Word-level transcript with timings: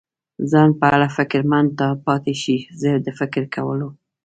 ځان 0.51 0.69
په 0.79 0.85
اړه 0.95 1.07
فکرمند 1.17 1.71
پاتې 2.05 2.33
شي، 2.41 2.57
زه 2.81 2.89
د 3.05 3.07
فکر 3.19 3.43
کولو. 3.55 3.89